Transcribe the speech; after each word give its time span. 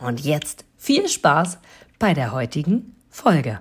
Und 0.00 0.20
jetzt 0.20 0.64
viel 0.76 1.08
Spaß 1.08 1.58
bei 1.98 2.14
der 2.14 2.32
heutigen 2.32 2.96
Folge. 3.10 3.60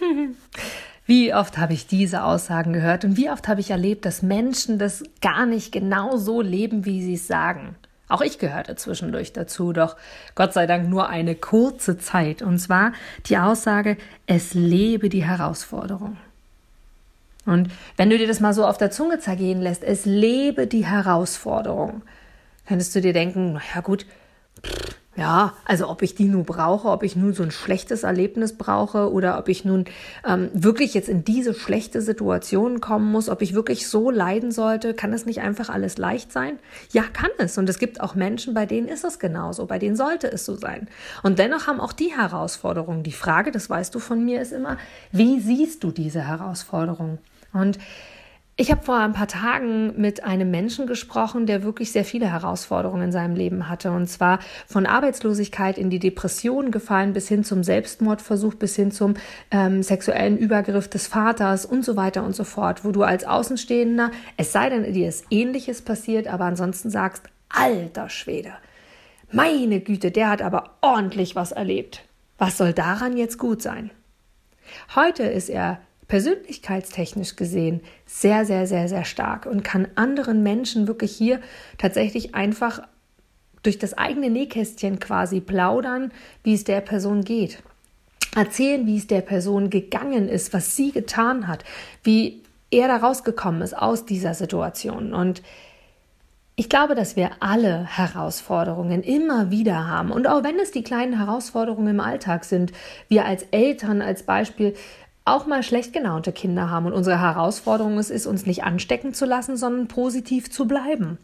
Wie 1.06 1.34
oft 1.34 1.58
habe 1.58 1.72
ich 1.72 1.86
diese 1.86 2.22
Aussagen 2.24 2.72
gehört 2.72 3.04
und 3.04 3.16
wie 3.16 3.30
oft 3.30 3.48
habe 3.48 3.60
ich 3.60 3.72
erlebt, 3.72 4.04
dass 4.04 4.22
Menschen 4.22 4.78
das 4.78 5.02
gar 5.20 5.44
nicht 5.44 5.72
genau 5.72 6.16
so 6.18 6.40
leben, 6.40 6.84
wie 6.84 7.02
sie 7.02 7.14
es 7.14 7.26
sagen. 7.26 7.74
Auch 8.08 8.20
ich 8.20 8.38
gehörte 8.38 8.76
zwischendurch 8.76 9.32
dazu, 9.32 9.72
doch 9.72 9.96
Gott 10.36 10.52
sei 10.52 10.68
Dank 10.68 10.88
nur 10.88 11.08
eine 11.08 11.34
kurze 11.34 11.98
Zeit. 11.98 12.42
Und 12.42 12.60
zwar 12.60 12.92
die 13.26 13.38
Aussage, 13.38 13.96
es 14.26 14.54
lebe 14.54 15.08
die 15.08 15.24
Herausforderung. 15.24 16.16
Und 17.44 17.70
wenn 17.96 18.10
du 18.10 18.16
dir 18.16 18.28
das 18.28 18.38
mal 18.38 18.54
so 18.54 18.64
auf 18.64 18.78
der 18.78 18.92
Zunge 18.92 19.18
zergehen 19.18 19.60
lässt, 19.60 19.82
es 19.82 20.04
lebe 20.04 20.68
die 20.68 20.86
Herausforderung, 20.86 22.02
könntest 22.68 22.94
du 22.94 23.00
dir 23.00 23.12
denken, 23.12 23.60
ja 23.74 23.80
gut, 23.80 24.06
ja, 25.16 25.54
also 25.64 25.88
ob 25.88 26.02
ich 26.02 26.14
die 26.14 26.26
nur 26.26 26.44
brauche, 26.44 26.88
ob 26.88 27.02
ich 27.02 27.16
nun 27.16 27.34
so 27.34 27.42
ein 27.42 27.50
schlechtes 27.50 28.04
Erlebnis 28.04 28.56
brauche 28.56 29.12
oder 29.12 29.38
ob 29.38 29.48
ich 29.48 29.64
nun 29.64 29.84
ähm, 30.26 30.50
wirklich 30.54 30.94
jetzt 30.94 31.08
in 31.08 31.24
diese 31.24 31.52
schlechte 31.52 32.00
Situation 32.00 32.80
kommen 32.80 33.10
muss, 33.10 33.28
ob 33.28 33.42
ich 33.42 33.52
wirklich 33.52 33.88
so 33.88 34.10
leiden 34.10 34.52
sollte, 34.52 34.94
kann 34.94 35.12
es 35.12 35.26
nicht 35.26 35.40
einfach 35.40 35.68
alles 35.68 35.98
leicht 35.98 36.32
sein? 36.32 36.58
Ja, 36.92 37.02
kann 37.02 37.30
es. 37.38 37.58
Und 37.58 37.68
es 37.68 37.78
gibt 37.78 38.00
auch 38.00 38.14
Menschen, 38.14 38.54
bei 38.54 38.66
denen 38.66 38.86
ist 38.86 39.04
es 39.04 39.18
genauso, 39.18 39.66
bei 39.66 39.78
denen 39.80 39.96
sollte 39.96 40.30
es 40.32 40.46
so 40.46 40.54
sein. 40.54 40.88
Und 41.24 41.38
dennoch 41.40 41.66
haben 41.66 41.80
auch 41.80 41.92
die 41.92 42.16
Herausforderungen. 42.16 43.02
Die 43.02 43.12
Frage, 43.12 43.50
das 43.50 43.68
weißt 43.68 43.94
du 43.94 43.98
von 43.98 44.24
mir, 44.24 44.40
ist 44.40 44.52
immer, 44.52 44.78
wie 45.10 45.40
siehst 45.40 45.82
du 45.82 45.90
diese 45.90 46.26
Herausforderung? 46.26 47.18
Und 47.52 47.78
ich 48.60 48.70
habe 48.70 48.82
vor 48.82 48.96
ein 48.96 49.14
paar 49.14 49.26
Tagen 49.26 49.98
mit 49.98 50.22
einem 50.22 50.50
Menschen 50.50 50.86
gesprochen, 50.86 51.46
der 51.46 51.62
wirklich 51.62 51.92
sehr 51.92 52.04
viele 52.04 52.30
Herausforderungen 52.30 53.04
in 53.04 53.10
seinem 53.10 53.34
Leben 53.34 53.70
hatte. 53.70 53.90
Und 53.90 54.06
zwar 54.06 54.38
von 54.66 54.84
Arbeitslosigkeit 54.84 55.78
in 55.78 55.88
die 55.88 55.98
Depression 55.98 56.70
gefallen 56.70 57.14
bis 57.14 57.26
hin 57.26 57.42
zum 57.42 57.64
Selbstmordversuch, 57.64 58.56
bis 58.56 58.76
hin 58.76 58.92
zum 58.92 59.14
ähm, 59.50 59.82
sexuellen 59.82 60.36
Übergriff 60.36 60.88
des 60.88 61.06
Vaters 61.06 61.64
und 61.64 61.86
so 61.86 61.96
weiter 61.96 62.22
und 62.22 62.36
so 62.36 62.44
fort. 62.44 62.84
Wo 62.84 62.92
du 62.92 63.02
als 63.02 63.24
Außenstehender, 63.24 64.10
es 64.36 64.52
sei 64.52 64.68
denn, 64.68 64.92
dir 64.92 65.08
ist 65.08 65.24
Ähnliches 65.30 65.80
passiert, 65.80 66.28
aber 66.28 66.44
ansonsten 66.44 66.90
sagst, 66.90 67.22
alter 67.48 68.10
Schwede, 68.10 68.52
meine 69.32 69.80
Güte, 69.80 70.10
der 70.10 70.28
hat 70.28 70.42
aber 70.42 70.72
ordentlich 70.82 71.34
was 71.34 71.52
erlebt. 71.52 72.04
Was 72.36 72.58
soll 72.58 72.74
daran 72.74 73.16
jetzt 73.16 73.38
gut 73.38 73.62
sein? 73.62 73.90
Heute 74.94 75.22
ist 75.22 75.48
er 75.48 75.80
persönlichkeitstechnisch 76.10 77.36
gesehen 77.36 77.80
sehr, 78.04 78.44
sehr, 78.44 78.66
sehr, 78.66 78.88
sehr 78.88 79.04
stark 79.04 79.46
und 79.46 79.62
kann 79.62 79.88
anderen 79.94 80.42
Menschen 80.42 80.88
wirklich 80.88 81.16
hier 81.16 81.40
tatsächlich 81.78 82.34
einfach 82.34 82.82
durch 83.62 83.78
das 83.78 83.96
eigene 83.96 84.28
Nähkästchen 84.28 84.98
quasi 84.98 85.40
plaudern, 85.40 86.12
wie 86.42 86.54
es 86.54 86.64
der 86.64 86.80
Person 86.80 87.22
geht. 87.22 87.62
Erzählen, 88.34 88.86
wie 88.86 88.96
es 88.96 89.06
der 89.06 89.20
Person 89.20 89.70
gegangen 89.70 90.28
ist, 90.28 90.52
was 90.52 90.76
sie 90.76 90.90
getan 90.90 91.46
hat, 91.46 91.64
wie 92.02 92.42
er 92.70 92.88
da 92.88 92.96
rausgekommen 92.96 93.62
ist 93.62 93.76
aus 93.76 94.04
dieser 94.04 94.34
Situation. 94.34 95.14
Und 95.14 95.42
ich 96.56 96.68
glaube, 96.68 96.94
dass 96.96 97.14
wir 97.14 97.30
alle 97.38 97.86
Herausforderungen 97.86 99.02
immer 99.02 99.50
wieder 99.50 99.86
haben. 99.86 100.10
Und 100.10 100.26
auch 100.26 100.42
wenn 100.42 100.58
es 100.58 100.72
die 100.72 100.82
kleinen 100.82 101.18
Herausforderungen 101.18 101.88
im 101.88 102.00
Alltag 102.00 102.44
sind, 102.44 102.72
wir 103.08 103.24
als 103.26 103.44
Eltern 103.50 104.02
als 104.02 104.24
Beispiel 104.24 104.74
auch 105.30 105.46
mal 105.46 105.62
schlecht 105.62 105.92
gelaunte 105.92 106.32
Kinder 106.32 106.70
haben. 106.70 106.86
Und 106.86 106.92
unsere 106.92 107.20
Herausforderung 107.20 107.98
es 107.98 108.10
ist, 108.10 108.26
uns 108.26 108.46
nicht 108.46 108.64
anstecken 108.64 109.14
zu 109.14 109.24
lassen, 109.24 109.56
sondern 109.56 109.88
positiv 109.88 110.50
zu 110.50 110.66
bleiben. 110.66 111.18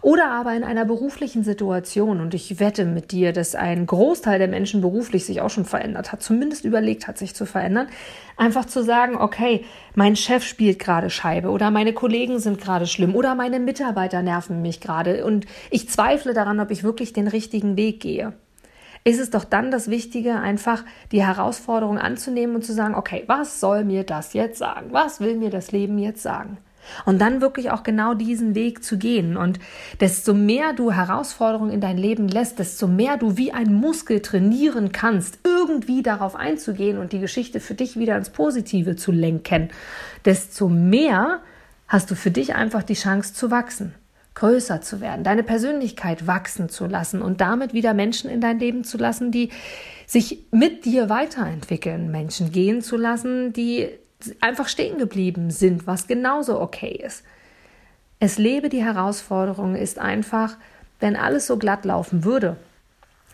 Oder 0.00 0.30
aber 0.30 0.54
in 0.54 0.64
einer 0.64 0.84
beruflichen 0.84 1.44
Situation, 1.44 2.20
und 2.20 2.34
ich 2.34 2.60
wette 2.60 2.84
mit 2.84 3.12
dir, 3.12 3.32
dass 3.32 3.54
ein 3.54 3.86
Großteil 3.86 4.38
der 4.38 4.48
Menschen 4.48 4.80
beruflich 4.80 5.24
sich 5.24 5.40
auch 5.40 5.50
schon 5.50 5.64
verändert 5.64 6.12
hat, 6.12 6.22
zumindest 6.22 6.64
überlegt 6.64 7.08
hat, 7.08 7.18
sich 7.18 7.34
zu 7.34 7.46
verändern, 7.46 7.88
einfach 8.36 8.64
zu 8.64 8.82
sagen, 8.82 9.16
okay, 9.16 9.64
mein 9.94 10.16
Chef 10.16 10.44
spielt 10.44 10.78
gerade 10.78 11.10
Scheibe 11.10 11.50
oder 11.50 11.70
meine 11.70 11.92
Kollegen 11.92 12.38
sind 12.38 12.60
gerade 12.60 12.86
schlimm 12.86 13.14
oder 13.14 13.34
meine 13.34 13.60
Mitarbeiter 13.60 14.22
nerven 14.22 14.62
mich 14.62 14.80
gerade. 14.80 15.24
Und 15.24 15.46
ich 15.70 15.88
zweifle 15.88 16.34
daran, 16.34 16.60
ob 16.60 16.70
ich 16.70 16.84
wirklich 16.84 17.12
den 17.12 17.28
richtigen 17.28 17.76
Weg 17.76 18.00
gehe 18.00 18.32
ist 19.04 19.20
es 19.20 19.30
doch 19.30 19.44
dann 19.44 19.70
das 19.70 19.88
Wichtige, 19.88 20.36
einfach 20.36 20.84
die 21.10 21.24
Herausforderung 21.24 21.98
anzunehmen 21.98 22.56
und 22.56 22.64
zu 22.64 22.72
sagen, 22.72 22.94
okay, 22.94 23.24
was 23.26 23.60
soll 23.60 23.84
mir 23.84 24.04
das 24.04 24.32
jetzt 24.32 24.58
sagen? 24.58 24.88
Was 24.92 25.20
will 25.20 25.36
mir 25.36 25.50
das 25.50 25.72
Leben 25.72 25.98
jetzt 25.98 26.22
sagen? 26.22 26.58
Und 27.04 27.20
dann 27.20 27.40
wirklich 27.40 27.70
auch 27.70 27.84
genau 27.84 28.14
diesen 28.14 28.54
Weg 28.54 28.82
zu 28.82 28.98
gehen. 28.98 29.36
Und 29.36 29.60
desto 30.00 30.34
mehr 30.34 30.72
du 30.72 30.90
Herausforderungen 30.90 31.70
in 31.70 31.80
dein 31.80 31.96
Leben 31.96 32.28
lässt, 32.28 32.58
desto 32.58 32.88
mehr 32.88 33.16
du 33.16 33.36
wie 33.36 33.52
ein 33.52 33.72
Muskel 33.72 34.20
trainieren 34.20 34.90
kannst, 34.90 35.38
irgendwie 35.44 36.02
darauf 36.02 36.34
einzugehen 36.34 36.98
und 36.98 37.12
die 37.12 37.20
Geschichte 37.20 37.60
für 37.60 37.74
dich 37.74 37.98
wieder 37.98 38.16
ins 38.16 38.30
Positive 38.30 38.96
zu 38.96 39.12
lenken, 39.12 39.70
desto 40.24 40.68
mehr 40.68 41.40
hast 41.86 42.10
du 42.10 42.16
für 42.16 42.30
dich 42.30 42.54
einfach 42.54 42.82
die 42.82 42.94
Chance 42.94 43.34
zu 43.34 43.50
wachsen 43.50 43.94
größer 44.34 44.80
zu 44.80 45.00
werden, 45.00 45.24
deine 45.24 45.42
Persönlichkeit 45.42 46.26
wachsen 46.26 46.68
zu 46.68 46.86
lassen 46.86 47.22
und 47.22 47.40
damit 47.40 47.74
wieder 47.74 47.94
Menschen 47.94 48.30
in 48.30 48.40
dein 48.40 48.58
Leben 48.58 48.84
zu 48.84 48.96
lassen, 48.96 49.30
die 49.30 49.50
sich 50.06 50.44
mit 50.50 50.84
dir 50.84 51.08
weiterentwickeln, 51.08 52.10
Menschen 52.10 52.50
gehen 52.50 52.82
zu 52.82 52.96
lassen, 52.96 53.52
die 53.52 53.88
einfach 54.40 54.68
stehen 54.68 54.98
geblieben 54.98 55.50
sind, 55.50 55.86
was 55.86 56.06
genauso 56.06 56.60
okay 56.60 56.92
ist. 57.04 57.24
Es 58.20 58.38
lebe 58.38 58.68
die 58.68 58.84
Herausforderung 58.84 59.74
ist 59.74 59.98
einfach, 59.98 60.56
wenn 61.00 61.16
alles 61.16 61.46
so 61.46 61.58
glatt 61.58 61.84
laufen 61.84 62.24
würde, 62.24 62.56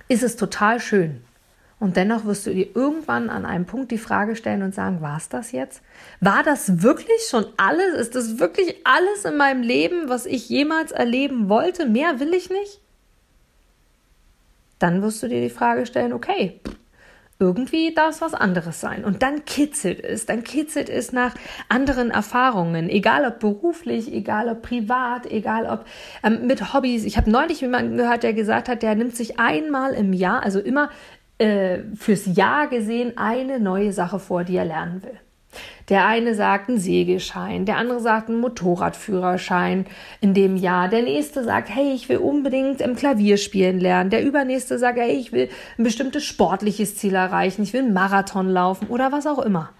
ist 0.08 0.22
es 0.22 0.36
total 0.36 0.80
schön. 0.80 1.22
Und 1.80 1.96
dennoch 1.96 2.24
wirst 2.24 2.46
du 2.46 2.52
dir 2.52 2.74
irgendwann 2.74 3.30
an 3.30 3.46
einem 3.46 3.64
Punkt 3.64 3.92
die 3.92 3.98
Frage 3.98 4.34
stellen 4.34 4.62
und 4.62 4.74
sagen, 4.74 5.00
war 5.00 5.16
es 5.16 5.28
das 5.28 5.52
jetzt? 5.52 5.80
War 6.20 6.42
das 6.42 6.82
wirklich 6.82 7.28
schon 7.30 7.46
alles? 7.56 7.94
Ist 7.94 8.16
das 8.16 8.40
wirklich 8.40 8.74
alles 8.84 9.24
in 9.24 9.36
meinem 9.36 9.62
Leben, 9.62 10.08
was 10.08 10.26
ich 10.26 10.48
jemals 10.48 10.90
erleben 10.90 11.48
wollte? 11.48 11.86
Mehr 11.86 12.18
will 12.18 12.34
ich 12.34 12.50
nicht? 12.50 12.80
Dann 14.80 15.02
wirst 15.02 15.22
du 15.22 15.28
dir 15.28 15.40
die 15.40 15.50
Frage 15.50 15.86
stellen, 15.86 16.12
okay, 16.12 16.60
irgendwie 17.40 17.94
darf 17.94 18.16
es 18.16 18.20
was 18.20 18.34
anderes 18.34 18.80
sein. 18.80 19.04
Und 19.04 19.22
dann 19.22 19.44
kitzelt 19.44 20.04
es, 20.04 20.26
dann 20.26 20.42
kitzelt 20.42 20.88
es 20.88 21.12
nach 21.12 21.34
anderen 21.68 22.10
Erfahrungen, 22.10 22.88
egal 22.88 23.24
ob 23.24 23.38
beruflich, 23.38 24.12
egal 24.12 24.48
ob 24.48 24.62
privat, 24.62 25.30
egal 25.30 25.66
ob 25.66 25.84
ähm, 26.24 26.48
mit 26.48 26.74
Hobbys. 26.74 27.04
Ich 27.04 27.16
habe 27.16 27.30
neulich 27.30 27.60
jemanden 27.60 27.96
gehört, 27.96 28.24
der 28.24 28.32
gesagt 28.32 28.68
hat, 28.68 28.82
der 28.82 28.96
nimmt 28.96 29.14
sich 29.14 29.38
einmal 29.38 29.92
im 29.92 30.12
Jahr, 30.12 30.42
also 30.42 30.58
immer 30.58 30.90
äh, 31.38 31.78
fürs 31.94 32.26
Jahr 32.26 32.68
gesehen 32.68 33.16
eine 33.16 33.60
neue 33.60 33.92
Sache 33.92 34.18
vor, 34.18 34.44
die 34.44 34.56
er 34.56 34.64
lernen 34.64 35.02
will. 35.02 35.18
Der 35.88 36.06
eine 36.06 36.34
sagt 36.34 36.68
einen 36.68 36.78
Segelschein, 36.78 37.64
der 37.64 37.78
andere 37.78 38.00
sagt 38.00 38.28
einen 38.28 38.40
Motorradführerschein 38.40 39.86
in 40.20 40.34
dem 40.34 40.56
Jahr, 40.56 40.88
der 40.88 41.02
nächste 41.02 41.42
sagt, 41.42 41.70
hey, 41.74 41.94
ich 41.94 42.10
will 42.10 42.18
unbedingt 42.18 42.82
im 42.82 42.94
Klavier 42.94 43.38
spielen 43.38 43.80
lernen, 43.80 44.10
der 44.10 44.22
übernächste 44.22 44.78
sagt, 44.78 44.98
hey, 44.98 45.12
ich 45.12 45.32
will 45.32 45.48
ein 45.78 45.84
bestimmtes 45.84 46.24
sportliches 46.24 46.96
Ziel 46.96 47.14
erreichen, 47.14 47.62
ich 47.62 47.72
will 47.72 47.82
einen 47.82 47.94
Marathon 47.94 48.50
laufen 48.50 48.88
oder 48.88 49.12
was 49.12 49.26
auch 49.26 49.38
immer. 49.38 49.70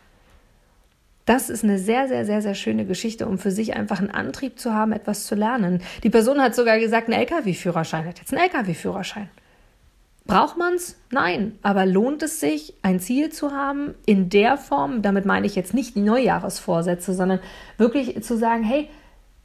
Das 1.26 1.50
ist 1.50 1.62
eine 1.62 1.78
sehr, 1.78 2.08
sehr, 2.08 2.24
sehr, 2.24 2.40
sehr 2.40 2.54
schöne 2.54 2.86
Geschichte, 2.86 3.26
um 3.26 3.36
für 3.36 3.50
sich 3.50 3.76
einfach 3.76 3.98
einen 3.98 4.10
Antrieb 4.10 4.58
zu 4.58 4.72
haben, 4.72 4.92
etwas 4.92 5.26
zu 5.26 5.34
lernen. 5.34 5.82
Die 6.02 6.08
Person 6.08 6.40
hat 6.40 6.54
sogar 6.54 6.78
gesagt, 6.78 7.08
ein 7.08 7.12
LKW-Führerschein, 7.12 8.06
hat 8.06 8.18
jetzt 8.18 8.32
einen 8.32 8.42
LKW-Führerschein. 8.44 9.28
Braucht 10.28 10.58
man 10.58 10.74
es? 10.74 10.94
Nein. 11.10 11.58
Aber 11.62 11.86
lohnt 11.86 12.22
es 12.22 12.38
sich, 12.38 12.74
ein 12.82 13.00
Ziel 13.00 13.30
zu 13.30 13.50
haben 13.50 13.94
in 14.04 14.28
der 14.28 14.58
Form, 14.58 15.00
damit 15.00 15.24
meine 15.24 15.46
ich 15.46 15.56
jetzt 15.56 15.72
nicht 15.72 15.96
die 15.96 16.02
Neujahresvorsätze, 16.02 17.14
sondern 17.14 17.40
wirklich 17.78 18.22
zu 18.22 18.36
sagen, 18.36 18.62
hey, 18.62 18.90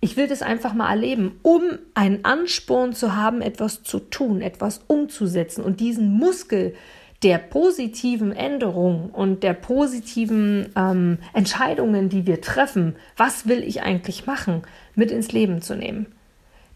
ich 0.01 0.17
will 0.17 0.27
das 0.27 0.41
einfach 0.41 0.73
mal 0.73 0.89
erleben, 0.89 1.39
um 1.41 1.61
einen 1.93 2.25
Ansporn 2.25 2.91
zu 2.91 3.15
haben, 3.15 3.41
etwas 3.41 3.83
zu 3.83 3.99
tun, 3.99 4.41
etwas 4.41 4.81
umzusetzen 4.87 5.63
und 5.63 5.79
diesen 5.79 6.11
Muskel 6.11 6.75
der 7.23 7.37
positiven 7.37 8.33
Änderungen 8.33 9.09
und 9.09 9.43
der 9.43 9.53
positiven 9.53 10.73
ähm, 10.75 11.17
Entscheidungen, 11.31 12.09
die 12.09 12.27
wir 12.27 12.41
treffen, 12.41 12.97
was 13.15 13.47
will 13.47 13.63
ich 13.63 13.83
eigentlich 13.83 14.25
machen, 14.25 14.63
mit 14.95 15.11
ins 15.11 15.31
Leben 15.31 15.61
zu 15.61 15.77
nehmen. 15.77 16.07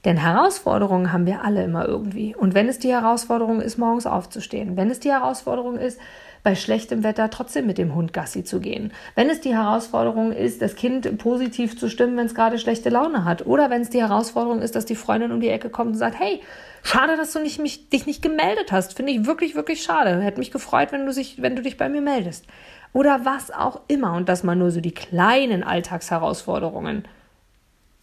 Denn 0.08 0.16
Herausforderungen 0.16 1.12
haben 1.12 1.26
wir 1.26 1.44
alle 1.44 1.66
immer 1.66 1.86
irgendwie. 1.86 2.34
Und 2.34 2.54
wenn 2.54 2.70
es 2.70 2.80
die 2.80 2.94
Herausforderung 2.94 3.60
ist, 3.60 3.78
morgens 3.78 4.06
aufzustehen, 4.06 4.78
wenn 4.78 4.90
es 4.90 5.02
die 5.02 5.12
Herausforderung 5.12 5.78
ist, 5.78 6.00
bei 6.44 6.56
schlechtem 6.56 7.04
Wetter 7.04 7.30
trotzdem 7.30 7.68
mit 7.68 7.78
dem 7.78 7.94
Hund 7.94 8.14
Gassi 8.14 8.46
zu 8.46 8.62
gehen. 8.62 8.94
Wenn 9.16 9.30
es 9.30 9.42
die 9.42 9.54
Herausforderung 9.54 10.32
ist, 10.32 10.62
das 10.62 10.78
Kind 10.78 11.18
positiv 11.18 11.78
zu 11.78 11.90
stimmen, 11.90 12.16
wenn 12.16 12.26
es 12.26 12.36
gerade 12.36 12.58
schlechte 12.58 12.90
Laune 12.90 13.26
hat. 13.26 13.46
Oder 13.46 13.70
wenn 13.70 13.82
es 13.82 13.90
die 13.90 14.00
Herausforderung 14.00 14.62
ist, 14.62 14.78
dass 14.78 14.86
die 14.86 14.96
Freundin 14.96 15.34
um 15.34 15.42
die 15.42 15.50
Ecke 15.50 15.70
kommt 15.70 15.92
und 15.92 15.98
sagt, 15.98 16.18
hey, 16.18 16.40
schade, 16.84 17.18
dass 17.18 17.34
du 17.34 17.40
nicht, 17.40 17.60
mich, 17.60 17.90
dich 17.90 18.06
nicht 18.06 18.22
gemeldet 18.22 18.72
hast. 18.72 18.96
Finde 18.96 19.12
ich 19.12 19.26
wirklich, 19.26 19.56
wirklich 19.56 19.84
schade. 19.84 20.22
Hätte 20.22 20.40
mich 20.40 20.52
gefreut, 20.52 20.94
wenn 20.94 21.06
du, 21.06 21.12
sich, 21.12 21.42
wenn 21.42 21.58
du 21.58 21.62
dich 21.62 21.76
bei 21.76 21.90
mir 21.90 22.02
meldest. 22.02 22.46
Oder 22.94 23.26
was 23.26 23.52
auch 23.52 23.82
immer. 23.90 24.14
Und 24.14 24.30
dass 24.30 24.46
man 24.46 24.58
nur 24.58 24.72
so 24.72 24.80
die 24.80 24.94
kleinen 24.94 25.64
Alltagsherausforderungen. 25.64 27.04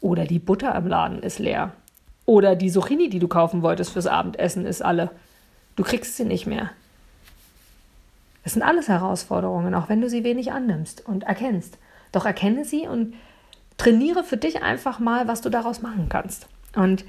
Oder 0.03 0.27
die 0.27 0.39
Butter 0.39 0.75
im 0.75 0.87
Laden 0.87 1.23
ist 1.23 1.39
leer. 1.39 1.73
Oder 2.27 2.57
die 2.57 2.71
Zucchini, 2.71 3.09
die 3.09 3.19
du 3.19 3.29
kaufen 3.29 3.63
wolltest 3.63 3.93
fürs 3.93 4.07
Abendessen, 4.07 4.67
ist 4.67 4.83
alle. 4.83 5.11
Du 5.77 5.83
kriegst 5.83 6.17
sie 6.17 6.25
nicht 6.25 6.47
mehr. 6.47 6.71
Das 8.45 8.53
sind 8.53 8.63
alles 8.63 8.89
Herausforderungen, 8.89 9.75
auch 9.75 9.89
wenn 9.89 10.01
du 10.01 10.09
sie 10.09 10.25
wenig 10.25 10.53
annimmst 10.53 11.07
und 11.07 11.25
erkennst. 11.25 11.79
Doch 12.13 12.27
erkenne 12.27 12.65
sie 12.65 12.87
und 12.87 13.15
trainiere 13.77 14.23
für 14.23 14.37
dich 14.37 14.63
einfach 14.63 14.99
mal, 14.99 15.27
was 15.29 15.41
du 15.41 15.51
daraus 15.51 15.83
machen 15.83 16.09
kannst. 16.09 16.47
Und 16.77 17.05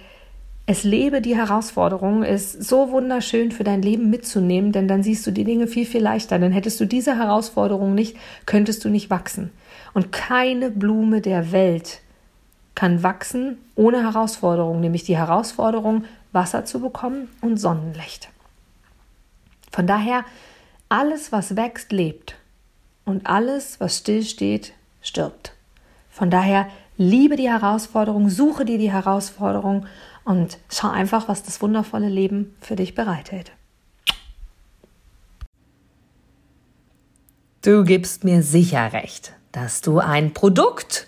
es 0.65 0.83
lebe 0.83 1.21
die 1.21 1.35
Herausforderung, 1.35 2.23
ist 2.23 2.63
so 2.63 2.89
wunderschön 2.89 3.51
für 3.51 3.63
dein 3.63 3.83
Leben 3.83 4.09
mitzunehmen, 4.09 4.71
denn 4.71 4.87
dann 4.87 5.03
siehst 5.03 5.27
du 5.27 5.31
die 5.31 5.43
Dinge 5.43 5.67
viel, 5.67 5.85
viel 5.85 6.01
leichter. 6.01 6.39
Denn 6.39 6.51
hättest 6.51 6.79
du 6.79 6.85
diese 6.85 7.17
Herausforderung 7.17 7.93
nicht, 7.93 8.17
könntest 8.45 8.83
du 8.83 8.89
nicht 8.89 9.11
wachsen. 9.11 9.51
Und 9.93 10.11
keine 10.11 10.71
Blume 10.71 11.21
der 11.21 11.51
Welt 11.51 12.01
kann 12.75 13.03
wachsen 13.03 13.57
ohne 13.75 14.03
Herausforderung, 14.03 14.81
nämlich 14.81 15.03
die 15.03 15.17
Herausforderung, 15.17 16.05
Wasser 16.33 16.65
zu 16.65 16.81
bekommen 16.81 17.29
und 17.41 17.57
Sonnenlicht. 17.57 18.29
Von 19.71 19.87
daher 19.87 20.25
alles, 20.89 21.31
was 21.31 21.55
wächst, 21.55 21.91
lebt. 21.91 22.35
Und 23.05 23.27
alles, 23.27 23.79
was 23.79 23.97
stillsteht, 23.97 24.73
stirbt. 25.01 25.53
Von 26.09 26.29
daher 26.29 26.67
liebe 26.97 27.35
die 27.35 27.49
Herausforderung, 27.49 28.29
suche 28.29 28.65
dir 28.65 28.77
die 28.77 28.91
Herausforderung 28.91 29.85
und 30.23 30.57
schau 30.69 30.89
einfach, 30.89 31.27
was 31.27 31.43
das 31.43 31.61
wundervolle 31.61 32.09
Leben 32.09 32.55
für 32.61 32.75
dich 32.75 32.95
bereithält. 32.95 33.51
Du 37.61 37.83
gibst 37.83 38.23
mir 38.23 38.43
sicher 38.43 38.93
recht, 38.93 39.33
dass 39.51 39.81
du 39.81 39.99
ein 39.99 40.33
Produkt 40.33 41.07